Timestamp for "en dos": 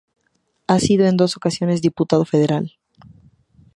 1.05-1.37